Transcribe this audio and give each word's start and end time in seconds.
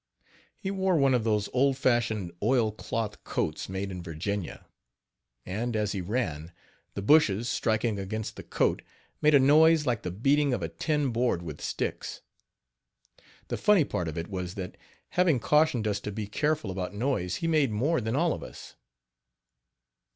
He 0.57 0.71
wore 0.71 0.97
one 0.97 1.13
of 1.13 1.23
those 1.23 1.47
old 1.53 1.77
fashioned 1.77 2.31
oil 2.41 2.71
cloth 2.71 3.23
coats 3.23 3.69
made 3.69 3.91
in 3.91 4.01
Virginia; 4.01 4.65
and, 5.45 5.75
as 5.75 5.91
he 5.91 6.01
ran, 6.01 6.51
the 6.95 7.03
bushes, 7.03 7.47
striking 7.47 7.99
against 7.99 8.35
the 8.35 8.41
coat, 8.41 8.81
made 9.21 9.35
a 9.35 9.39
noise 9.39 9.85
like 9.85 10.01
the 10.01 10.09
beating 10.09 10.55
of 10.55 10.63
a 10.63 10.69
tin 10.69 11.11
board 11.11 11.43
with 11.43 11.61
sticks. 11.61 12.21
The 13.49 13.57
funny 13.57 13.83
part 13.83 14.07
of 14.07 14.17
it 14.17 14.27
was 14.27 14.55
that, 14.55 14.75
having 15.09 15.39
cautioned 15.39 15.87
us 15.87 15.99
to 15.99 16.11
be 16.11 16.25
careful 16.25 16.71
about 16.71 16.95
noise, 16.95 17.35
he 17.35 17.47
made 17.47 17.69
more 17.69 18.01
than 18.01 18.15
all 18.15 18.33
of 18.33 18.41
us. 18.41 18.75